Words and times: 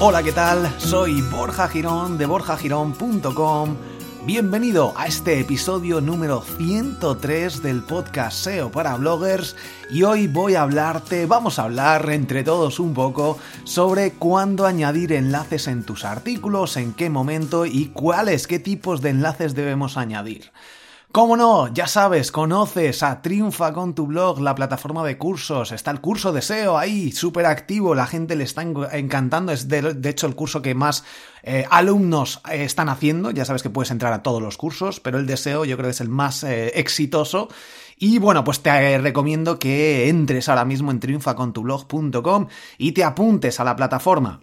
Hola, 0.00 0.22
¿qué 0.22 0.30
tal? 0.30 0.72
Soy 0.78 1.22
Borja 1.22 1.66
Girón 1.66 2.18
de 2.18 2.26
borjagirón.com. 2.26 3.76
Bienvenido 4.24 4.92
a 4.96 5.08
este 5.08 5.40
episodio 5.40 6.00
número 6.00 6.40
103 6.40 7.64
del 7.64 7.82
podcast 7.82 8.44
SEO 8.44 8.70
para 8.70 8.94
bloggers 8.94 9.56
y 9.90 10.04
hoy 10.04 10.28
voy 10.28 10.54
a 10.54 10.62
hablarte, 10.62 11.26
vamos 11.26 11.58
a 11.58 11.64
hablar 11.64 12.08
entre 12.10 12.44
todos 12.44 12.78
un 12.78 12.94
poco 12.94 13.38
sobre 13.64 14.12
cuándo 14.12 14.66
añadir 14.66 15.12
enlaces 15.12 15.66
en 15.66 15.82
tus 15.82 16.04
artículos, 16.04 16.76
en 16.76 16.92
qué 16.92 17.10
momento 17.10 17.66
y 17.66 17.86
cuáles, 17.86 18.46
qué 18.46 18.60
tipos 18.60 19.02
de 19.02 19.10
enlaces 19.10 19.56
debemos 19.56 19.96
añadir. 19.96 20.52
¿Cómo 21.10 21.38
no? 21.38 21.72
Ya 21.72 21.86
sabes, 21.86 22.30
conoces 22.30 23.02
a 23.02 23.22
Triunfa 23.22 23.72
con 23.72 23.94
tu 23.94 24.06
blog, 24.06 24.40
la 24.40 24.54
plataforma 24.54 25.02
de 25.06 25.16
cursos. 25.16 25.72
Está 25.72 25.90
el 25.90 26.02
curso 26.02 26.32
de 26.32 26.42
SEO 26.42 26.76
ahí, 26.76 27.12
súper 27.12 27.46
activo, 27.46 27.94
la 27.94 28.06
gente 28.06 28.36
le 28.36 28.44
está 28.44 28.60
encantando. 28.60 29.50
Es 29.50 29.68
de, 29.68 29.96
hecho 30.04 30.26
el 30.26 30.34
curso 30.34 30.60
que 30.60 30.74
más 30.74 31.04
eh, 31.42 31.64
alumnos 31.70 32.42
eh, 32.50 32.62
están 32.64 32.90
haciendo. 32.90 33.30
Ya 33.30 33.46
sabes 33.46 33.62
que 33.62 33.70
puedes 33.70 33.90
entrar 33.90 34.12
a 34.12 34.22
todos 34.22 34.42
los 34.42 34.58
cursos, 34.58 35.00
pero 35.00 35.18
el 35.18 35.26
de 35.26 35.38
SEO 35.38 35.64
yo 35.64 35.78
creo 35.78 35.86
que 35.86 35.92
es 35.92 36.02
el 36.02 36.10
más 36.10 36.44
eh, 36.44 36.72
exitoso. 36.78 37.48
Y 37.96 38.18
bueno, 38.18 38.44
pues 38.44 38.60
te 38.60 38.98
recomiendo 38.98 39.58
que 39.58 40.10
entres 40.10 40.50
ahora 40.50 40.66
mismo 40.66 40.90
en 40.90 41.00
triunfacontublog.com 41.00 42.48
y 42.76 42.92
te 42.92 43.02
apuntes 43.02 43.58
a 43.60 43.64
la 43.64 43.74
plataforma. 43.76 44.42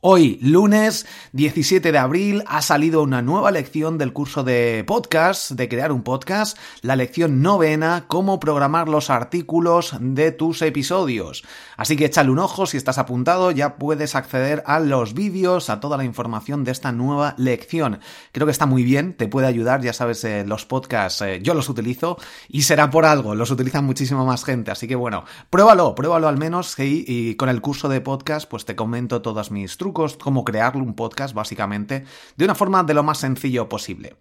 Hoy, 0.00 0.38
lunes 0.40 1.06
17 1.32 1.90
de 1.90 1.98
abril, 1.98 2.44
ha 2.46 2.62
salido 2.62 3.02
una 3.02 3.20
nueva 3.20 3.50
lección 3.50 3.98
del 3.98 4.12
curso 4.12 4.44
de 4.44 4.84
podcast, 4.86 5.50
de 5.50 5.68
crear 5.68 5.90
un 5.90 6.04
podcast, 6.04 6.56
la 6.82 6.94
lección 6.94 7.42
novena, 7.42 8.04
cómo 8.06 8.38
programar 8.38 8.88
los 8.88 9.10
artículos 9.10 9.96
de 9.98 10.30
tus 10.30 10.62
episodios. 10.62 11.42
Así 11.76 11.96
que 11.96 12.04
échale 12.04 12.30
un 12.30 12.38
ojo, 12.38 12.66
si 12.66 12.76
estás 12.76 12.98
apuntado 12.98 13.50
ya 13.50 13.74
puedes 13.74 14.14
acceder 14.14 14.62
a 14.66 14.78
los 14.78 15.14
vídeos, 15.14 15.68
a 15.68 15.80
toda 15.80 15.96
la 15.96 16.04
información 16.04 16.62
de 16.62 16.70
esta 16.70 16.92
nueva 16.92 17.34
lección. 17.36 17.98
Creo 18.30 18.46
que 18.46 18.52
está 18.52 18.66
muy 18.66 18.84
bien, 18.84 19.14
te 19.14 19.26
puede 19.26 19.48
ayudar, 19.48 19.82
ya 19.82 19.92
sabes, 19.92 20.22
eh, 20.22 20.44
los 20.46 20.64
podcasts 20.64 21.22
eh, 21.22 21.40
yo 21.42 21.54
los 21.54 21.68
utilizo 21.68 22.18
y 22.48 22.62
será 22.62 22.88
por 22.90 23.04
algo, 23.04 23.34
los 23.34 23.50
utilizan 23.50 23.84
muchísimo 23.84 24.24
más 24.24 24.44
gente, 24.44 24.70
así 24.70 24.86
que 24.86 24.94
bueno, 24.94 25.24
pruébalo, 25.50 25.96
pruébalo 25.96 26.28
al 26.28 26.38
menos 26.38 26.78
y, 26.78 27.04
y 27.04 27.34
con 27.34 27.48
el 27.48 27.60
curso 27.60 27.88
de 27.88 28.00
podcast 28.00 28.48
pues 28.48 28.64
te 28.64 28.76
comento 28.76 29.22
todas 29.22 29.50
mis 29.50 29.76
trucos 29.76 29.87
cómo 29.92 30.44
crear 30.44 30.76
un 30.76 30.94
podcast, 30.94 31.34
básicamente, 31.34 32.04
de 32.36 32.44
una 32.44 32.54
forma 32.54 32.82
de 32.84 32.94
lo 32.94 33.02
más 33.02 33.18
sencillo 33.18 33.68
posible. 33.68 34.16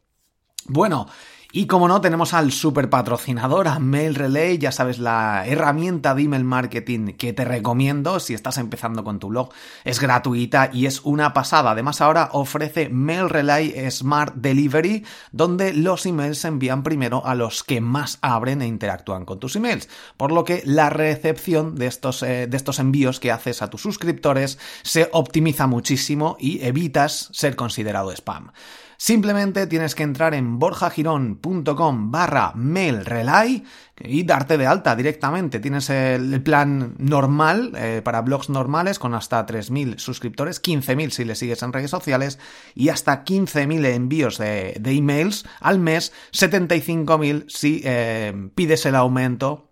Bueno, 0.66 1.08
y 1.54 1.66
como 1.66 1.88
no, 1.88 2.02
tenemos 2.02 2.34
al 2.34 2.52
super 2.52 2.90
patrocinador, 2.90 3.70
a 3.70 3.80
Mail 3.80 4.16
Relay, 4.16 4.58
ya 4.58 4.74
sabes, 4.74 5.00
la 5.00 5.46
herramienta 5.48 6.14
de 6.14 6.24
email 6.24 6.44
marketing 6.44 7.14
que 7.14 7.32
te 7.32 7.46
recomiendo 7.46 8.20
si 8.20 8.34
estás 8.34 8.58
empezando 8.58 9.06
con 9.06 9.20
tu 9.20 9.30
blog. 9.30 9.50
Es 9.86 10.02
gratuita 10.02 10.70
y 10.74 10.88
es 10.88 11.02
una 11.06 11.34
pasada. 11.34 11.72
Además, 11.72 12.02
ahora 12.02 12.30
ofrece 12.34 12.90
Mail 12.90 13.30
Relay 13.30 13.90
Smart 13.90 14.36
Delivery, 14.36 15.06
donde 15.32 15.74
los 15.74 16.06
emails 16.06 16.40
se 16.40 16.50
envían 16.50 16.84
primero 16.84 17.26
a 17.26 17.34
los 17.34 17.64
que 17.64 17.80
más 17.80 18.20
abren 18.22 18.62
e 18.62 18.68
interactúan 18.68 19.24
con 19.24 19.40
tus 19.40 19.56
emails. 19.56 19.88
Por 20.18 20.34
lo 20.34 20.44
que 20.44 20.62
la 20.66 20.90
recepción 20.90 21.76
de 21.76 21.88
estos, 21.88 22.24
eh, 22.24 22.48
de 22.48 22.58
estos 22.58 22.80
envíos 22.80 23.22
que 23.22 23.32
haces 23.32 23.62
a 23.62 23.70
tus 23.70 23.82
suscriptores 23.82 24.60
se 24.84 25.10
optimiza 25.14 25.66
muchísimo 25.66 26.36
y 26.42 26.62
evitas 26.66 27.30
ser 27.32 27.56
considerado 27.56 28.12
spam. 28.12 28.52
Simplemente 28.98 29.68
tienes 29.68 29.94
que 29.94 30.02
entrar 30.02 30.34
en 30.34 30.58
borjagirón.com 30.58 32.12
barra 32.12 32.54
mailrelay 32.56 33.64
y 34.00 34.24
darte 34.24 34.58
de 34.58 34.66
alta 34.66 34.96
directamente. 34.96 35.60
Tienes 35.60 35.90
el 35.92 36.42
plan 36.42 36.96
normal 36.98 37.74
eh, 37.76 38.02
para 38.04 38.22
blogs 38.22 38.50
normales 38.50 38.98
con 38.98 39.14
hasta 39.14 39.46
3.000 39.46 40.00
suscriptores, 40.00 40.62
15.000 40.62 41.10
si 41.12 41.26
le 41.26 41.36
sigues 41.36 41.62
en 41.62 41.74
redes 41.74 41.92
sociales 41.92 42.40
y 42.74 42.90
hasta 42.90 43.24
15.000 43.24 43.86
envíos 43.86 44.40
de, 44.40 44.82
emails 44.84 45.46
al 45.62 45.78
mes, 45.78 46.12
75.000 46.32 47.46
si 47.50 47.82
eh, 47.86 48.50
pides 48.56 48.86
el 48.88 48.96
aumento 48.96 49.67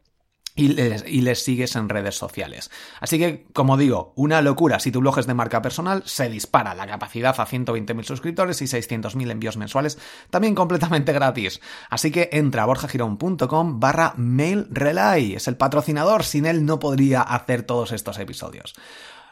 y 0.56 0.70
les, 0.70 1.44
sigues 1.44 1.76
en 1.76 1.90
redes 1.90 2.16
sociales. 2.16 2.72
Así 3.02 3.20
que, 3.20 3.46
como 3.54 3.76
digo, 3.76 4.14
una 4.16 4.42
locura. 4.42 4.80
Si 4.80 4.92
tu 4.92 5.02
blog 5.02 5.20
es 5.20 5.28
de 5.28 5.34
marca 5.34 5.62
personal, 5.62 6.04
se 6.06 6.30
dispara 6.30 6.74
la 6.74 6.88
capacidad 6.88 7.36
a 7.38 7.46
120.000 7.46 8.04
suscriptores 8.04 8.62
y 8.62 8.66
600.000 8.66 9.32
envíos 9.32 9.58
mensuales, 9.58 9.98
también 10.30 10.56
completamente 10.56 11.12
gratis. 11.12 11.60
Así 11.90 12.10
que 12.10 12.30
entra 12.32 12.64
a 12.64 12.68
borjagirón.com 12.68 13.80
barra 13.80 14.14
mailrelay. 14.16 15.36
Es 15.36 15.48
el 15.50 15.58
patrocinador, 15.58 16.24
sin 16.24 16.46
él 16.46 16.66
no 16.66 16.80
podría 16.80 17.22
hacer 17.22 17.64
todos 17.64 17.92
estos 17.92 18.18
episodios. 18.18 18.76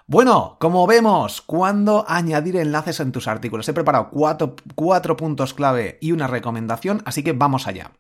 Bueno, 0.06 0.57
como 0.59 0.85
vemos, 0.85 1.41
¿cuándo 1.41 2.03
añadir 2.06 2.57
enlaces 2.57 3.00
en 3.00 3.13
tus 3.13 3.29
artículos? 3.29 3.69
He 3.69 3.73
preparado 3.73 4.09
cuatro, 4.09 4.57
cuatro 4.75 5.16
puntos 5.16 5.53
clave 5.53 5.97
y 6.01 6.12
una 6.12 6.28
recomendación, 6.28 7.01
así 7.06 7.23
que 7.23 7.31
vamos 7.31 7.67
allá. 7.67 7.91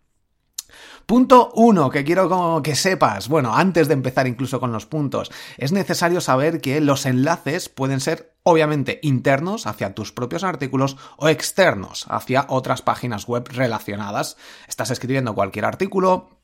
Punto 1.05 1.51
1 1.55 1.89
que 1.89 2.03
quiero 2.03 2.61
que 2.63 2.75
sepas, 2.75 3.27
bueno, 3.27 3.55
antes 3.55 3.87
de 3.87 3.93
empezar 3.93 4.27
incluso 4.27 4.59
con 4.59 4.71
los 4.71 4.85
puntos, 4.85 5.31
es 5.57 5.71
necesario 5.71 6.21
saber 6.21 6.61
que 6.61 6.79
los 6.79 7.05
enlaces 7.05 7.67
pueden 7.69 7.99
ser 7.99 8.33
obviamente 8.43 8.99
internos 9.03 9.67
hacia 9.67 9.95
tus 9.95 10.11
propios 10.11 10.43
artículos 10.43 10.97
o 11.17 11.29
externos 11.29 12.05
hacia 12.09 12.45
otras 12.49 12.81
páginas 12.81 13.27
web 13.27 13.47
relacionadas. 13.49 14.37
Estás 14.67 14.91
escribiendo 14.91 15.35
cualquier 15.35 15.65
artículo, 15.65 16.42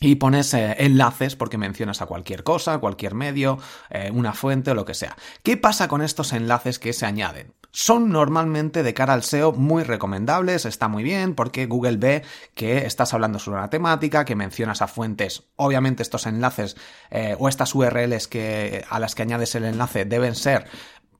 y 0.00 0.16
pones 0.16 0.52
eh, 0.54 0.76
enlaces 0.78 1.36
porque 1.36 1.58
mencionas 1.58 2.02
a 2.02 2.06
cualquier 2.06 2.42
cosa, 2.42 2.78
cualquier 2.78 3.14
medio, 3.14 3.58
eh, 3.90 4.10
una 4.12 4.32
fuente 4.32 4.72
o 4.72 4.74
lo 4.74 4.84
que 4.84 4.94
sea. 4.94 5.16
¿Qué 5.42 5.56
pasa 5.56 5.88
con 5.88 6.02
estos 6.02 6.32
enlaces 6.32 6.78
que 6.78 6.92
se 6.92 7.06
añaden? 7.06 7.54
Son 7.74 8.10
normalmente 8.10 8.82
de 8.82 8.92
cara 8.92 9.14
al 9.14 9.22
SEO 9.22 9.52
muy 9.52 9.82
recomendables, 9.82 10.66
está 10.66 10.88
muy 10.88 11.02
bien 11.02 11.34
porque 11.34 11.64
Google 11.64 11.96
ve 11.96 12.22
que 12.54 12.84
estás 12.84 13.14
hablando 13.14 13.38
sobre 13.38 13.60
una 13.60 13.70
temática, 13.70 14.26
que 14.26 14.36
mencionas 14.36 14.82
a 14.82 14.88
fuentes. 14.88 15.44
Obviamente 15.56 16.02
estos 16.02 16.26
enlaces 16.26 16.76
eh, 17.10 17.34
o 17.38 17.48
estas 17.48 17.74
URLs 17.74 18.28
que, 18.28 18.84
a 18.90 19.00
las 19.00 19.14
que 19.14 19.22
añades 19.22 19.54
el 19.54 19.64
enlace 19.64 20.04
deben 20.04 20.34
ser 20.34 20.66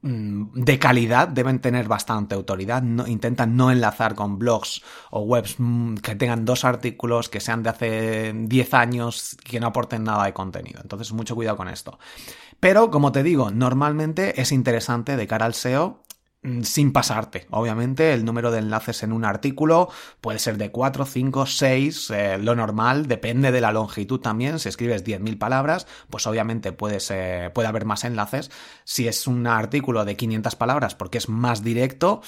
de 0.02 0.78
calidad 0.80 1.28
deben 1.28 1.60
tener 1.60 1.86
bastante 1.86 2.34
autoridad. 2.34 2.82
No, 2.82 3.06
intentan 3.06 3.56
no 3.56 3.70
enlazar 3.70 4.14
con 4.14 4.38
blogs 4.38 4.82
o 5.10 5.20
webs 5.20 5.54
mm, 5.58 5.94
que 5.96 6.16
tengan 6.16 6.44
dos 6.44 6.64
artículos 6.64 7.28
que 7.28 7.40
sean 7.40 7.62
de 7.62 7.70
hace 7.70 8.32
10 8.34 8.74
años 8.74 9.36
que 9.44 9.60
no 9.60 9.68
aporten 9.68 10.04
nada 10.04 10.24
de 10.24 10.32
contenido. 10.32 10.80
Entonces, 10.82 11.12
mucho 11.12 11.34
cuidado 11.34 11.56
con 11.56 11.68
esto. 11.68 11.98
Pero, 12.58 12.90
como 12.90 13.12
te 13.12 13.22
digo, 13.22 13.50
normalmente 13.50 14.40
es 14.40 14.52
interesante 14.52 15.16
de 15.16 15.26
cara 15.26 15.46
al 15.46 15.54
SEO 15.54 16.02
Mm, 16.02 16.11
sin 16.62 16.92
pasarte. 16.92 17.46
Obviamente, 17.50 18.12
el 18.12 18.24
número 18.24 18.50
de 18.50 18.58
enlaces 18.58 19.02
en 19.04 19.12
un 19.12 19.24
artículo 19.24 19.88
puede 20.20 20.40
ser 20.40 20.58
de 20.58 20.72
4, 20.72 21.06
5, 21.06 21.46
6, 21.46 22.12
lo 22.40 22.56
normal, 22.56 23.06
depende 23.06 23.52
de 23.52 23.60
la 23.60 23.72
longitud 23.72 24.20
también. 24.20 24.58
Si 24.58 24.68
escribes 24.68 25.04
10.000 25.04 25.38
palabras, 25.38 25.86
pues 26.10 26.26
obviamente 26.26 26.72
puedes, 26.72 27.10
eh, 27.12 27.50
puede 27.54 27.68
haber 27.68 27.84
más 27.84 28.04
enlaces. 28.04 28.50
Si 28.84 29.06
es 29.06 29.26
un 29.28 29.46
artículo 29.46 30.04
de 30.04 30.16
500 30.16 30.56
palabras 30.56 30.94
porque 30.96 31.18
es 31.18 31.28
más 31.28 31.62
directo, 31.62 32.22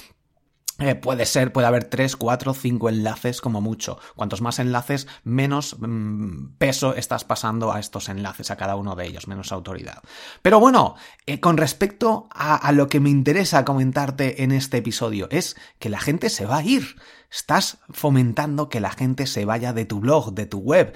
eh, 0.79 0.95
puede 0.95 1.25
ser, 1.25 1.53
puede 1.53 1.67
haber 1.67 1.85
3, 1.85 2.17
4, 2.17 2.53
5 2.53 2.89
enlaces 2.89 3.39
como 3.39 3.61
mucho. 3.61 3.97
Cuantos 4.15 4.41
más 4.41 4.59
enlaces, 4.59 5.07
menos 5.23 5.77
mm, 5.79 6.55
peso 6.57 6.95
estás 6.95 7.23
pasando 7.23 7.71
a 7.71 7.79
estos 7.79 8.09
enlaces, 8.09 8.51
a 8.51 8.57
cada 8.57 8.75
uno 8.75 8.95
de 8.95 9.05
ellos, 9.07 9.27
menos 9.27 9.53
autoridad. 9.53 10.01
Pero 10.41 10.59
bueno, 10.59 10.95
eh, 11.25 11.39
con 11.39 11.55
respecto 11.55 12.27
a, 12.29 12.55
a 12.55 12.71
lo 12.73 12.87
que 12.87 12.99
me 12.99 13.09
interesa 13.09 13.63
comentarte 13.63 14.43
en 14.43 14.51
este 14.51 14.77
episodio, 14.77 15.29
es 15.31 15.55
que 15.79 15.89
la 15.89 15.99
gente 15.99 16.29
se 16.29 16.45
va 16.45 16.57
a 16.57 16.63
ir. 16.63 16.97
Estás 17.31 17.77
fomentando 17.89 18.67
que 18.67 18.81
la 18.81 18.91
gente 18.91 19.27
se 19.27 19.45
vaya 19.45 19.71
de 19.71 19.85
tu 19.85 20.01
blog, 20.01 20.33
de 20.33 20.45
tu 20.45 20.59
web 20.59 20.93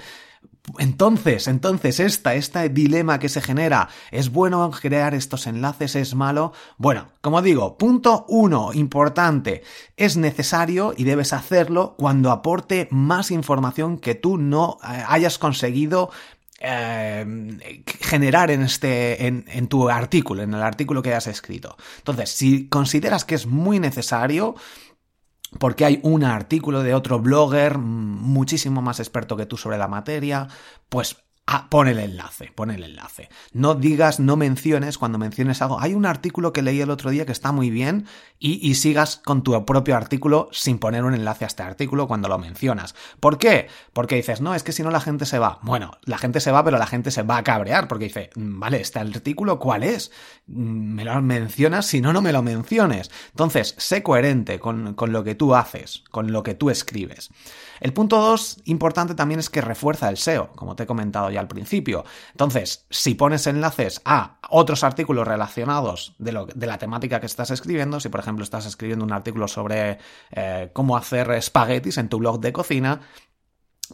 Entonces, 0.78 1.48
entonces, 1.48 2.00
esta, 2.00 2.34
este 2.34 2.68
dilema 2.68 3.18
que 3.18 3.28
se 3.28 3.40
genera, 3.40 3.88
¿es 4.10 4.30
bueno 4.30 4.70
crear 4.70 5.14
estos 5.14 5.46
enlaces? 5.46 5.96
¿Es 5.96 6.14
malo? 6.14 6.52
Bueno, 6.78 7.08
como 7.20 7.42
digo, 7.42 7.76
punto 7.76 8.24
uno, 8.28 8.72
importante, 8.72 9.62
es 9.96 10.16
necesario 10.16 10.94
y 10.96 11.04
debes 11.04 11.32
hacerlo 11.32 11.94
cuando 11.96 12.30
aporte 12.30 12.88
más 12.90 13.30
información 13.30 13.98
que 13.98 14.14
tú 14.14 14.38
no 14.38 14.78
eh, 14.82 15.04
hayas 15.08 15.38
conseguido 15.38 16.10
eh, 16.62 17.24
generar 18.02 18.50
en 18.50 18.60
este 18.60 19.26
en, 19.26 19.66
tu 19.68 19.88
artículo, 19.88 20.42
en 20.42 20.52
el 20.52 20.62
artículo 20.62 21.00
que 21.00 21.08
hayas 21.08 21.26
escrito. 21.26 21.76
Entonces, 21.98 22.30
si 22.30 22.68
consideras 22.68 23.24
que 23.24 23.34
es 23.34 23.46
muy 23.46 23.80
necesario, 23.80 24.56
porque 25.58 25.84
hay 25.84 26.00
un 26.02 26.24
artículo 26.24 26.82
de 26.82 26.94
otro 26.94 27.18
blogger 27.20 27.78
muchísimo 27.78 28.82
más 28.82 29.00
experto 29.00 29.36
que 29.36 29.46
tú 29.46 29.56
sobre 29.56 29.78
la 29.78 29.88
materia, 29.88 30.48
pues 30.88 31.16
Ah, 31.52 31.66
pon 31.68 31.88
el 31.88 31.98
enlace, 31.98 32.52
pon 32.54 32.70
el 32.70 32.84
enlace. 32.84 33.28
No 33.52 33.74
digas, 33.74 34.20
no 34.20 34.36
menciones 34.36 34.98
cuando 34.98 35.18
menciones 35.18 35.60
algo. 35.60 35.80
Hay 35.80 35.94
un 35.94 36.06
artículo 36.06 36.52
que 36.52 36.62
leí 36.62 36.80
el 36.80 36.90
otro 36.90 37.10
día 37.10 37.26
que 37.26 37.32
está 37.32 37.50
muy 37.50 37.70
bien 37.70 38.06
y, 38.38 38.72
sigas 38.76 39.16
con 39.16 39.42
tu 39.42 39.66
propio 39.66 39.96
artículo 39.96 40.48
sin 40.52 40.78
poner 40.78 41.02
un 41.02 41.12
enlace 41.12 41.44
a 41.44 41.48
este 41.48 41.64
artículo 41.64 42.06
cuando 42.06 42.28
lo 42.28 42.38
mencionas. 42.38 42.94
¿Por 43.18 43.36
qué? 43.36 43.66
Porque 43.92 44.14
dices, 44.14 44.40
no, 44.40 44.54
es 44.54 44.62
que 44.62 44.70
si 44.70 44.84
no 44.84 44.92
la 44.92 45.00
gente 45.00 45.26
se 45.26 45.40
va. 45.40 45.58
Bueno, 45.62 45.90
la 46.04 46.18
gente 46.18 46.38
se 46.38 46.52
va, 46.52 46.62
pero 46.62 46.78
la 46.78 46.86
gente 46.86 47.10
se 47.10 47.24
va 47.24 47.38
a 47.38 47.42
cabrear 47.42 47.88
porque 47.88 48.04
dice, 48.04 48.30
mm, 48.36 48.60
vale, 48.60 48.80
este 48.80 49.00
artículo, 49.00 49.58
¿cuál 49.58 49.82
es? 49.82 50.12
Mm, 50.46 50.94
¿Me 50.94 51.04
lo 51.04 51.20
mencionas? 51.20 51.84
Si 51.84 52.00
no, 52.00 52.12
no 52.12 52.22
me 52.22 52.32
lo 52.32 52.42
menciones. 52.42 53.10
Entonces, 53.30 53.74
sé 53.76 54.04
coherente 54.04 54.60
con, 54.60 54.94
con 54.94 55.10
lo 55.10 55.24
que 55.24 55.34
tú 55.34 55.56
haces, 55.56 56.04
con 56.12 56.30
lo 56.30 56.44
que 56.44 56.54
tú 56.54 56.70
escribes. 56.70 57.30
El 57.80 57.92
punto 57.92 58.20
dos 58.20 58.58
importante 58.66 59.14
también 59.14 59.40
es 59.40 59.48
que 59.50 59.62
refuerza 59.62 60.10
el 60.10 60.18
SEO, 60.18 60.52
como 60.54 60.76
te 60.76 60.82
he 60.84 60.86
comentado 60.86 61.30
ya 61.30 61.39
al 61.40 61.48
principio. 61.48 62.04
Entonces, 62.32 62.86
si 62.90 63.14
pones 63.14 63.46
enlaces 63.46 64.00
a 64.04 64.38
otros 64.48 64.84
artículos 64.84 65.26
relacionados 65.26 66.14
de, 66.18 66.32
lo, 66.32 66.46
de 66.46 66.66
la 66.66 66.78
temática 66.78 67.20
que 67.20 67.26
estás 67.26 67.50
escribiendo, 67.50 68.00
si 68.00 68.08
por 68.08 68.20
ejemplo 68.20 68.44
estás 68.44 68.66
escribiendo 68.66 69.04
un 69.04 69.12
artículo 69.12 69.48
sobre 69.48 69.98
eh, 70.30 70.70
cómo 70.72 70.96
hacer 70.96 71.30
espaguetis 71.32 71.98
en 71.98 72.08
tu 72.08 72.18
blog 72.18 72.40
de 72.40 72.52
cocina, 72.52 73.00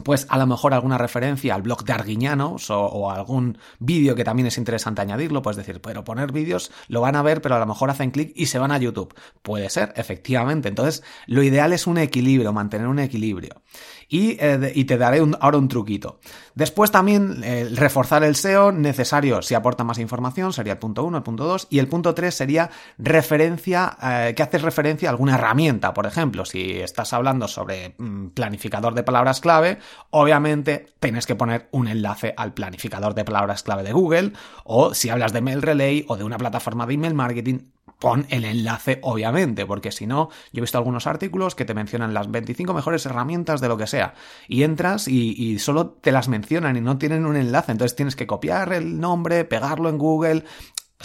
pues 0.05 0.27
a 0.29 0.39
lo 0.39 0.47
mejor 0.47 0.75
alguna 0.75 0.99
referencia 0.99 1.55
al 1.55 1.63
blog 1.63 1.85
de 1.85 1.93
Arguiñanos 1.93 2.71
o, 2.71 3.11
algún 3.11 3.59
vídeo 3.79 4.15
que 4.15 4.25
también 4.25 4.47
es 4.47 4.59
interesante 4.59 5.03
añadirlo, 5.03 5.43
puedes 5.43 5.57
decir, 5.57 5.81
pero 5.81 6.05
poner 6.05 6.33
vídeos 6.33 6.71
lo 6.89 7.01
van 7.01 7.17
a 7.17 7.23
ver, 7.23 7.41
pero 7.41 7.57
a 7.57 7.59
lo 7.59 7.67
mejor 7.67 7.91
hacen 7.91 8.11
clic 8.11 8.33
y 8.35 8.47
se 8.47 8.59
van 8.59 8.73
a 8.73 8.79
YouTube. 8.79 9.15
Puede 9.43 9.71
ser, 9.71 9.93
efectivamente. 9.97 10.69
Entonces, 10.69 11.03
lo 11.27 11.43
ideal 11.43 11.73
es 11.73 11.87
un 11.87 11.99
equilibrio, 11.99 12.53
mantener 12.53 12.87
un 12.87 12.99
equilibrio. 12.99 13.63
Y, 14.09 14.37
eh, 14.39 14.73
y 14.75 14.85
te 14.85 14.99
daré 14.99 15.21
ahora 15.41 15.59
un 15.59 15.69
truquito. 15.69 16.21
Después 16.55 16.91
también 16.91 17.43
eh, 17.43 17.69
reforzar 17.75 18.23
el 18.23 18.37
SEO 18.37 18.73
necesario 18.73 19.43
si 19.43 19.55
aporta 19.55 19.85
más 19.85 19.99
información, 19.99 20.53
sería 20.53 20.75
el 20.75 20.79
punto 20.79 21.05
1, 21.05 21.19
el 21.19 21.23
punto 21.23 21.45
2, 21.45 21.69
y 21.71 21.79
el 21.81 21.89
punto 21.89 22.15
3 22.15 22.35
sería 22.35 22.71
referencia, 22.99 23.97
eh, 24.03 24.35
que 24.37 24.43
haces 24.43 24.63
referencia 24.63 25.09
a 25.09 25.13
alguna 25.13 25.35
herramienta, 25.35 25.93
por 25.93 26.07
ejemplo, 26.07 26.45
si 26.45 26.79
estás 26.79 27.13
hablando 27.13 27.49
sobre 27.49 27.95
mm, 27.99 28.29
planificador 28.29 28.95
de 28.95 29.03
palabras 29.03 29.41
clave, 29.41 29.79
obviamente 30.11 30.95
tienes 31.01 31.27
que 31.27 31.35
poner 31.35 31.69
un 31.73 31.89
enlace 31.89 32.35
al 32.37 32.55
planificador 32.55 33.15
de 33.15 33.25
palabras 33.25 33.63
clave 33.63 33.83
de 33.83 33.93
Google, 33.93 34.33
o 34.65 34.95
si 34.95 35.09
hablas 35.09 35.33
de 35.33 35.41
Mail 35.41 35.63
Relay 35.63 36.05
o 36.09 36.17
de 36.17 36.25
una 36.25 36.39
plataforma 36.39 36.87
de 36.87 36.95
email 36.95 37.15
marketing, 37.15 37.59
pon 37.99 38.27
el 38.29 38.45
enlace, 38.45 38.99
obviamente, 39.03 39.65
porque 39.67 39.91
si 39.91 40.07
no, 40.07 40.29
yo 40.53 40.59
he 40.59 40.61
visto 40.61 40.79
algunos 40.79 41.07
artículos 41.07 41.55
que 41.55 41.65
te 41.65 41.75
mencionan 41.75 42.15
las 42.15 42.31
25 42.31 42.75
mejores 42.75 43.07
herramientas 43.07 43.61
de 43.61 43.69
lo 43.69 43.77
que 43.77 43.87
sea, 43.87 44.15
y 44.49 44.63
entras 44.63 45.09
y, 45.09 45.59
solo 45.59 45.91
te 45.91 46.13
las 46.13 46.29
mencionan 46.29 46.77
y 46.77 46.81
no 46.81 46.99
tienen 46.99 47.27
un 47.27 47.37
enlace, 47.37 47.73
entonces 47.73 47.97
tienes 47.97 48.17
que 48.17 48.27
copiar 48.27 48.73
el 48.73 49.01
nombre, 49.01 49.45
pegarlo 49.45 49.89
en 49.89 49.99
Google, 49.99 50.45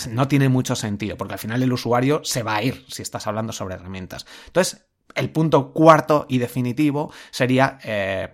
no 0.10 0.28
tiene 0.28 0.50
mucho 0.50 0.76
sentido, 0.76 1.18
porque 1.18 1.34
al 1.34 1.40
final 1.40 1.64
el 1.64 1.74
usuario 1.74 2.22
se 2.24 2.44
va 2.44 2.58
a 2.58 2.64
ir 2.64 2.86
si 2.88 3.02
estás 3.02 3.28
hablando 3.28 3.54
sobre 3.54 3.76
herramientas. 3.76 4.26
Entonces, 4.48 4.86
el 5.16 5.30
punto 5.32 5.74
cuarto 5.74 6.26
y 6.30 6.38
definitivo 6.38 7.12
sería, 7.32 7.78
eh, 7.84 8.30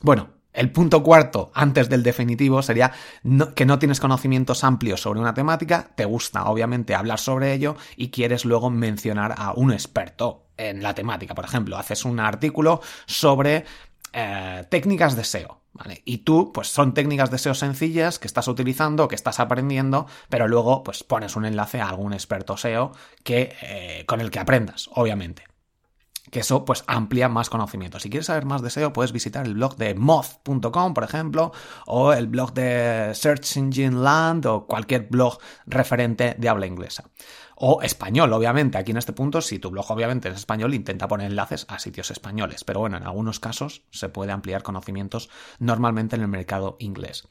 bueno, 0.00 0.36
el 0.56 0.72
punto 0.72 1.02
cuarto, 1.02 1.50
antes 1.54 1.90
del 1.90 2.02
definitivo, 2.02 2.62
sería 2.62 2.90
que 3.54 3.66
no 3.66 3.78
tienes 3.78 4.00
conocimientos 4.00 4.64
amplios 4.64 5.02
sobre 5.02 5.20
una 5.20 5.34
temática, 5.34 5.90
te 5.94 6.06
gusta 6.06 6.46
obviamente 6.46 6.94
hablar 6.94 7.18
sobre 7.18 7.52
ello 7.52 7.76
y 7.94 8.08
quieres 8.08 8.46
luego 8.46 8.70
mencionar 8.70 9.34
a 9.36 9.52
un 9.52 9.70
experto 9.70 10.46
en 10.56 10.82
la 10.82 10.94
temática. 10.94 11.34
Por 11.34 11.44
ejemplo, 11.44 11.76
haces 11.76 12.06
un 12.06 12.20
artículo 12.20 12.80
sobre 13.04 13.66
eh, 14.14 14.64
técnicas 14.70 15.14
de 15.14 15.24
SEO. 15.24 15.60
¿Vale? 15.74 16.00
Y 16.06 16.18
tú, 16.18 16.52
pues 16.54 16.68
son 16.68 16.94
técnicas 16.94 17.30
de 17.30 17.36
SEO 17.36 17.52
sencillas 17.52 18.18
que 18.18 18.26
estás 18.26 18.48
utilizando, 18.48 19.08
que 19.08 19.14
estás 19.14 19.40
aprendiendo, 19.40 20.06
pero 20.30 20.48
luego, 20.48 20.82
pues 20.82 21.04
pones 21.04 21.36
un 21.36 21.44
enlace 21.44 21.82
a 21.82 21.90
algún 21.90 22.14
experto 22.14 22.56
SEO 22.56 22.92
que, 23.22 23.54
eh, 23.60 24.04
con 24.06 24.22
el 24.22 24.30
que 24.30 24.38
aprendas, 24.38 24.88
obviamente 24.94 25.44
que 26.30 26.40
eso 26.40 26.64
pues 26.64 26.84
amplia 26.86 27.28
más 27.28 27.50
conocimiento. 27.50 28.00
Si 28.00 28.10
quieres 28.10 28.26
saber 28.26 28.44
más 28.44 28.62
de 28.62 28.70
SEO, 28.70 28.92
puedes 28.92 29.12
visitar 29.12 29.46
el 29.46 29.54
blog 29.54 29.76
de 29.76 29.94
moth.com, 29.94 30.94
por 30.94 31.04
ejemplo, 31.04 31.52
o 31.86 32.12
el 32.12 32.26
blog 32.26 32.52
de 32.52 33.12
Search 33.14 33.56
Engine 33.56 33.96
Land 33.96 34.46
o 34.46 34.66
cualquier 34.66 35.08
blog 35.08 35.38
referente 35.66 36.34
de 36.38 36.48
habla 36.48 36.66
inglesa. 36.66 37.04
O 37.58 37.80
español, 37.80 38.32
obviamente. 38.34 38.76
Aquí 38.76 38.90
en 38.90 38.98
este 38.98 39.14
punto, 39.14 39.40
si 39.40 39.58
tu 39.58 39.70
blog 39.70 39.90
obviamente 39.90 40.28
es 40.28 40.36
español, 40.36 40.74
intenta 40.74 41.08
poner 41.08 41.30
enlaces 41.30 41.64
a 41.68 41.78
sitios 41.78 42.10
españoles. 42.10 42.64
Pero 42.64 42.80
bueno, 42.80 42.98
en 42.98 43.04
algunos 43.04 43.40
casos 43.40 43.82
se 43.90 44.10
puede 44.10 44.32
ampliar 44.32 44.62
conocimientos 44.62 45.30
normalmente 45.58 46.16
en 46.16 46.22
el 46.22 46.28
mercado 46.28 46.76
inglés. 46.80 47.26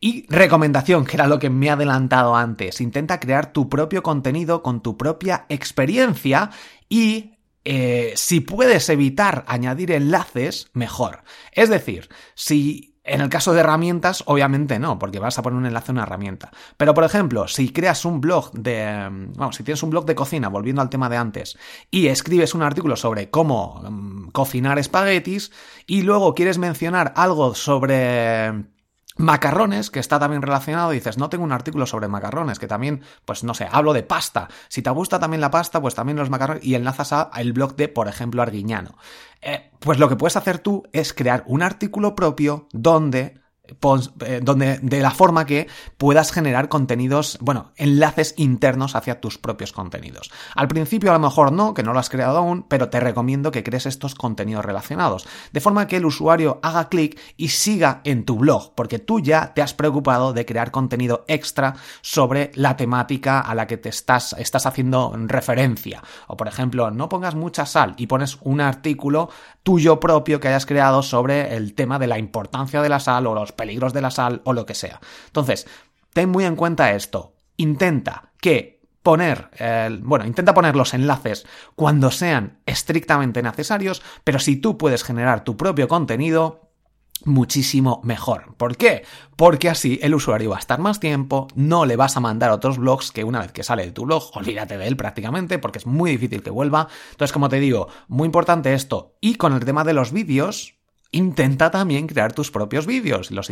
Y 0.00 0.26
recomendación, 0.28 1.04
que 1.04 1.16
era 1.16 1.28
lo 1.28 1.38
que 1.38 1.48
me 1.48 1.66
he 1.66 1.70
adelantado 1.70 2.34
antes. 2.34 2.80
Intenta 2.80 3.20
crear 3.20 3.52
tu 3.52 3.68
propio 3.68 4.02
contenido 4.02 4.64
con 4.64 4.82
tu 4.82 4.96
propia 4.96 5.46
experiencia 5.48 6.50
y 6.88 7.37
eh, 7.70 8.14
si 8.16 8.40
puedes 8.40 8.88
evitar 8.88 9.44
añadir 9.46 9.92
enlaces, 9.92 10.70
mejor. 10.72 11.22
Es 11.52 11.68
decir, 11.68 12.08
si 12.34 12.96
en 13.04 13.20
el 13.20 13.28
caso 13.28 13.52
de 13.52 13.60
herramientas, 13.60 14.22
obviamente 14.24 14.78
no, 14.78 14.98
porque 14.98 15.18
vas 15.18 15.38
a 15.38 15.42
poner 15.42 15.58
un 15.58 15.66
enlace 15.66 15.90
a 15.90 15.92
una 15.92 16.04
herramienta. 16.04 16.50
Pero, 16.78 16.94
por 16.94 17.04
ejemplo, 17.04 17.46
si 17.46 17.68
creas 17.68 18.06
un 18.06 18.22
blog 18.22 18.52
de. 18.52 19.08
Vamos, 19.36 19.56
si 19.56 19.64
tienes 19.64 19.82
un 19.82 19.90
blog 19.90 20.06
de 20.06 20.14
cocina, 20.14 20.48
volviendo 20.48 20.80
al 20.80 20.88
tema 20.88 21.10
de 21.10 21.18
antes, 21.18 21.58
y 21.90 22.06
escribes 22.06 22.54
un 22.54 22.62
artículo 22.62 22.96
sobre 22.96 23.28
cómo 23.28 23.82
mm, 23.82 24.28
cocinar 24.30 24.78
espaguetis, 24.78 25.52
y 25.86 26.00
luego 26.00 26.34
quieres 26.34 26.56
mencionar 26.56 27.12
algo 27.16 27.54
sobre 27.54 28.64
Macarrones, 29.18 29.90
que 29.90 29.98
está 29.98 30.18
también 30.18 30.42
relacionado, 30.42 30.90
dices, 30.90 31.18
no 31.18 31.28
tengo 31.28 31.44
un 31.44 31.52
artículo 31.52 31.86
sobre 31.86 32.08
macarrones, 32.08 32.58
que 32.58 32.68
también, 32.68 33.02
pues 33.24 33.44
no 33.44 33.52
sé, 33.52 33.68
hablo 33.70 33.92
de 33.92 34.04
pasta. 34.04 34.48
Si 34.68 34.80
te 34.80 34.90
gusta 34.90 35.18
también 35.18 35.40
la 35.40 35.50
pasta, 35.50 35.80
pues 35.80 35.94
también 35.94 36.16
los 36.16 36.30
macarrones, 36.30 36.64
y 36.64 36.76
enlazas 36.76 37.12
a, 37.12 37.30
el 37.36 37.52
blog 37.52 37.74
de, 37.76 37.88
por 37.88 38.08
ejemplo, 38.08 38.42
Arguiñano. 38.42 38.96
Eh, 39.42 39.70
pues 39.80 39.98
lo 39.98 40.08
que 40.08 40.16
puedes 40.16 40.36
hacer 40.36 40.58
tú 40.58 40.84
es 40.92 41.12
crear 41.12 41.44
un 41.46 41.62
artículo 41.62 42.14
propio 42.14 42.68
donde 42.72 43.40
donde, 44.42 44.78
de 44.80 45.00
la 45.00 45.10
forma 45.10 45.46
que 45.46 45.68
puedas 45.96 46.32
generar 46.32 46.68
contenidos, 46.68 47.38
bueno, 47.40 47.72
enlaces 47.76 48.34
internos 48.36 48.96
hacia 48.96 49.20
tus 49.20 49.38
propios 49.38 49.72
contenidos. 49.72 50.30
Al 50.54 50.68
principio 50.68 51.10
a 51.10 51.14
lo 51.14 51.20
mejor 51.20 51.52
no, 51.52 51.74
que 51.74 51.82
no 51.82 51.92
lo 51.92 51.98
has 51.98 52.10
creado 52.10 52.38
aún, 52.38 52.64
pero 52.68 52.88
te 52.88 53.00
recomiendo 53.00 53.50
que 53.50 53.62
crees 53.62 53.86
estos 53.86 54.14
contenidos 54.14 54.64
relacionados, 54.64 55.26
de 55.52 55.60
forma 55.60 55.86
que 55.86 55.96
el 55.96 56.06
usuario 56.06 56.60
haga 56.62 56.88
clic 56.88 57.18
y 57.36 57.48
siga 57.48 58.00
en 58.04 58.24
tu 58.24 58.36
blog, 58.36 58.74
porque 58.74 58.98
tú 58.98 59.20
ya 59.20 59.54
te 59.54 59.62
has 59.62 59.74
preocupado 59.74 60.32
de 60.32 60.46
crear 60.46 60.70
contenido 60.70 61.24
extra 61.28 61.74
sobre 62.00 62.50
la 62.54 62.76
temática 62.76 63.40
a 63.40 63.54
la 63.54 63.66
que 63.66 63.76
te 63.76 63.88
estás, 63.88 64.34
estás 64.38 64.66
haciendo 64.66 65.12
referencia. 65.26 66.02
O 66.26 66.36
por 66.36 66.48
ejemplo, 66.48 66.90
no 66.90 67.08
pongas 67.08 67.34
mucha 67.34 67.66
sal 67.66 67.94
y 67.96 68.06
pones 68.06 68.38
un 68.42 68.60
artículo 68.60 69.30
tuyo 69.62 70.00
propio 70.00 70.40
que 70.40 70.48
hayas 70.48 70.66
creado 70.66 71.02
sobre 71.02 71.56
el 71.56 71.74
tema 71.74 71.98
de 71.98 72.06
la 72.06 72.18
importancia 72.18 72.80
de 72.82 72.88
la 72.88 73.00
sal 73.00 73.26
o 73.26 73.34
los 73.34 73.52
peligros 73.58 73.92
de 73.92 74.00
la 74.00 74.10
sal 74.10 74.40
o 74.46 74.54
lo 74.54 74.64
que 74.64 74.74
sea. 74.74 75.00
Entonces, 75.26 75.66
ten 76.14 76.30
muy 76.30 76.46
en 76.46 76.56
cuenta 76.56 76.94
esto. 76.94 77.34
Intenta 77.58 78.32
que 78.40 78.80
poner, 79.02 79.50
bueno, 80.02 80.24
intenta 80.26 80.54
poner 80.54 80.76
los 80.76 80.94
enlaces 80.94 81.46
cuando 81.74 82.10
sean 82.10 82.60
estrictamente 82.64 83.42
necesarios, 83.42 84.02
pero 84.24 84.38
si 84.38 84.56
tú 84.56 84.78
puedes 84.78 85.04
generar 85.04 85.44
tu 85.44 85.56
propio 85.56 85.88
contenido, 85.88 86.70
muchísimo 87.24 88.00
mejor. 88.04 88.54
¿Por 88.56 88.76
qué? 88.76 89.04
Porque 89.34 89.68
así 89.68 89.98
el 90.02 90.14
usuario 90.14 90.50
va 90.50 90.56
a 90.56 90.60
estar 90.60 90.78
más 90.78 91.00
tiempo, 91.00 91.48
no 91.56 91.84
le 91.84 91.96
vas 91.96 92.16
a 92.16 92.20
mandar 92.20 92.52
otros 92.52 92.78
blogs 92.78 93.10
que 93.10 93.24
una 93.24 93.40
vez 93.40 93.50
que 93.50 93.64
sale 93.64 93.84
de 93.84 93.92
tu 93.92 94.04
blog, 94.04 94.30
olvídate 94.36 94.78
de 94.78 94.86
él 94.86 94.96
prácticamente 94.96 95.58
porque 95.58 95.78
es 95.78 95.86
muy 95.86 96.12
difícil 96.12 96.44
que 96.44 96.50
vuelva. 96.50 96.86
Entonces, 97.10 97.32
como 97.32 97.48
te 97.48 97.58
digo, 97.58 97.88
muy 98.06 98.26
importante 98.26 98.72
esto. 98.72 99.16
Y 99.20 99.34
con 99.34 99.52
el 99.52 99.64
tema 99.64 99.82
de 99.82 99.94
los 99.94 100.12
vídeos, 100.12 100.77
intenta 101.10 101.70
también 101.70 102.06
crear 102.06 102.32
tus 102.32 102.50
propios 102.50 102.86
vídeos, 102.86 103.30
los, 103.30 103.50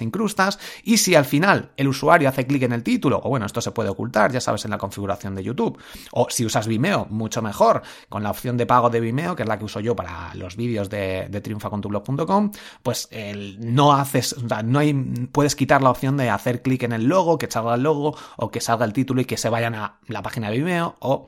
incrustas 0.00 0.58
y 0.82 0.96
si 0.96 1.14
al 1.14 1.26
final 1.26 1.70
el 1.76 1.88
usuario 1.88 2.28
hace 2.28 2.46
clic 2.46 2.62
en 2.62 2.72
el 2.72 2.82
título, 2.82 3.20
o 3.22 3.28
bueno, 3.28 3.44
esto 3.44 3.60
se 3.60 3.72
puede 3.72 3.90
ocultar, 3.90 4.32
ya 4.32 4.40
sabes, 4.40 4.64
en 4.64 4.70
la 4.70 4.78
configuración 4.78 5.34
de 5.34 5.44
YouTube, 5.44 5.78
o 6.12 6.28
si 6.30 6.46
usas 6.46 6.66
Vimeo, 6.66 7.06
mucho 7.10 7.42
mejor, 7.42 7.82
con 8.08 8.22
la 8.22 8.30
opción 8.30 8.56
de 8.56 8.64
pago 8.64 8.88
de 8.88 9.00
Vimeo, 9.00 9.36
que 9.36 9.42
es 9.42 9.48
la 9.48 9.58
que 9.58 9.66
uso 9.66 9.80
yo 9.80 9.94
para 9.94 10.34
los 10.34 10.56
vídeos 10.56 10.88
de, 10.88 11.28
de 11.28 11.40
triunfacontublog.com, 11.42 12.52
pues 12.82 13.08
no 13.58 13.92
haces, 13.92 14.32
o 14.32 14.48
sea, 14.48 14.62
no 14.62 14.78
hay, 14.78 14.94
puedes 15.30 15.56
quitar 15.56 15.82
la 15.82 15.90
opción 15.90 16.16
de 16.16 16.30
hacer 16.30 16.62
clic 16.62 16.84
en 16.84 16.92
el 16.92 17.04
logo, 17.04 17.36
que 17.36 17.50
salga 17.50 17.74
el 17.74 17.82
logo, 17.82 18.16
o 18.36 18.50
que 18.50 18.60
salga 18.60 18.86
el 18.86 18.94
título 18.94 19.20
y 19.20 19.26
que 19.26 19.36
se 19.36 19.50
vayan 19.50 19.74
a 19.74 19.98
la 20.06 20.22
página 20.22 20.50
de 20.50 20.56
Vimeo, 20.56 20.96
o 21.00 21.26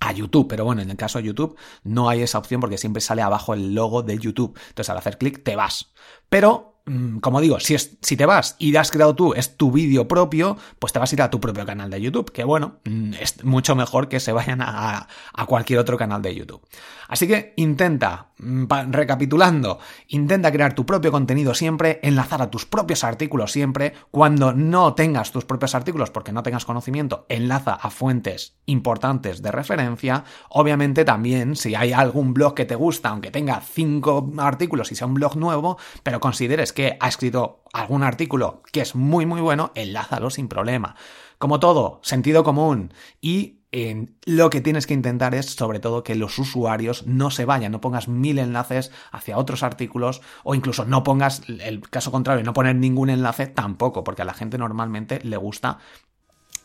a 0.00 0.12
YouTube, 0.12 0.48
pero 0.48 0.64
bueno, 0.64 0.82
en 0.82 0.90
el 0.90 0.96
caso 0.96 1.18
de 1.18 1.24
YouTube 1.24 1.56
no 1.82 2.08
hay 2.08 2.22
esa 2.22 2.38
opción 2.38 2.60
porque 2.60 2.78
siempre 2.78 3.00
sale 3.00 3.22
abajo 3.22 3.54
el 3.54 3.74
logo 3.74 4.02
de 4.02 4.18
YouTube. 4.18 4.58
Entonces 4.68 4.90
al 4.90 4.98
hacer 4.98 5.18
clic 5.18 5.42
te 5.42 5.56
vas. 5.56 5.92
Pero 6.28 6.77
como 7.20 7.40
digo, 7.40 7.60
si, 7.60 7.74
es, 7.74 7.98
si 8.02 8.16
te 8.16 8.26
vas 8.26 8.56
y 8.58 8.74
has 8.76 8.90
creado 8.90 9.14
tú, 9.14 9.34
es 9.34 9.56
tu 9.56 9.70
vídeo 9.72 10.08
propio, 10.08 10.56
pues 10.78 10.92
te 10.92 10.98
vas 10.98 11.12
a 11.12 11.14
ir 11.14 11.22
a 11.22 11.30
tu 11.30 11.40
propio 11.40 11.66
canal 11.66 11.90
de 11.90 12.00
YouTube, 12.00 12.32
que 12.32 12.44
bueno, 12.44 12.78
mm, 12.84 13.14
es 13.14 13.44
mucho 13.44 13.74
mejor 13.74 14.08
que 14.08 14.20
se 14.20 14.32
vayan 14.32 14.60
a, 14.62 15.08
a 15.32 15.46
cualquier 15.46 15.78
otro 15.78 15.96
canal 15.96 16.22
de 16.22 16.34
YouTube. 16.34 16.62
Así 17.08 17.26
que 17.26 17.54
intenta, 17.56 18.28
mm, 18.38 18.66
recapitulando, 18.90 19.78
intenta 20.08 20.52
crear 20.52 20.74
tu 20.74 20.84
propio 20.84 21.10
contenido 21.10 21.54
siempre, 21.54 22.00
enlazar 22.02 22.42
a 22.42 22.50
tus 22.50 22.66
propios 22.66 23.02
artículos 23.02 23.50
siempre, 23.50 23.94
cuando 24.10 24.52
no 24.52 24.94
tengas 24.94 25.32
tus 25.32 25.46
propios 25.46 25.74
artículos 25.74 26.10
porque 26.10 26.32
no 26.32 26.42
tengas 26.42 26.66
conocimiento, 26.66 27.24
enlaza 27.30 27.72
a 27.72 27.90
fuentes 27.90 28.58
importantes 28.66 29.40
de 29.40 29.50
referencia, 29.50 30.24
obviamente 30.50 31.06
también 31.06 31.56
si 31.56 31.74
hay 31.74 31.92
algún 31.92 32.34
blog 32.34 32.54
que 32.54 32.66
te 32.66 32.74
gusta, 32.74 33.08
aunque 33.08 33.30
tenga 33.30 33.60
cinco 33.62 34.30
artículos 34.36 34.92
y 34.92 34.94
sea 34.94 35.06
un 35.06 35.14
blog 35.14 35.36
nuevo, 35.36 35.78
pero 36.02 36.20
consideres 36.20 36.74
que 36.74 36.77
ha 37.00 37.08
escrito 37.08 37.62
algún 37.72 38.02
artículo 38.02 38.62
que 38.72 38.80
es 38.80 38.94
muy 38.94 39.26
muy 39.26 39.40
bueno, 39.40 39.72
enlázalo 39.74 40.30
sin 40.30 40.48
problema. 40.48 40.96
Como 41.38 41.60
todo, 41.60 42.00
sentido 42.02 42.44
común 42.44 42.92
y 43.20 43.58
en 43.70 44.16
lo 44.24 44.48
que 44.48 44.62
tienes 44.62 44.86
que 44.86 44.94
intentar 44.94 45.34
es 45.34 45.46
sobre 45.46 45.78
todo 45.78 46.02
que 46.02 46.14
los 46.14 46.38
usuarios 46.38 47.06
no 47.06 47.30
se 47.30 47.44
vayan, 47.44 47.72
no 47.72 47.80
pongas 47.80 48.08
mil 48.08 48.38
enlaces 48.38 48.90
hacia 49.12 49.36
otros 49.36 49.62
artículos 49.62 50.22
o 50.42 50.54
incluso 50.54 50.86
no 50.86 51.02
pongas 51.02 51.42
el 51.48 51.80
caso 51.88 52.10
contrario, 52.10 52.44
no 52.44 52.54
poner 52.54 52.76
ningún 52.76 53.10
enlace 53.10 53.46
tampoco, 53.46 54.04
porque 54.04 54.22
a 54.22 54.24
la 54.24 54.32
gente 54.32 54.56
normalmente 54.56 55.20
le 55.22 55.36
gusta 55.36 55.78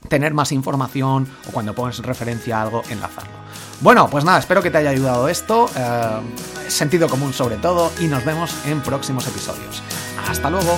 tener 0.08 0.34
más 0.34 0.52
información 0.52 1.28
o 1.48 1.52
cuando 1.52 1.74
pones 1.74 2.00
referencia 2.00 2.60
a 2.60 2.64
algo, 2.64 2.84
enlazarlo. 2.90 3.44
Bueno, 3.82 4.10
pues 4.10 4.24
nada, 4.24 4.40
espero 4.40 4.62
que 4.62 4.72
te 4.72 4.78
haya 4.78 4.92
ayudado 4.92 5.28
esto, 5.28 5.70
eh, 5.76 6.22
sentido 6.68 7.10
común 7.10 7.34
sobre 7.34 7.58
todo, 7.58 7.92
y 8.00 8.08
nos 8.08 8.24
vemos 8.24 8.54
en 8.66 8.82
próximos 8.82 9.28
episodios. 9.28 9.82
Hasta 10.30 10.50
luego. 10.50 10.78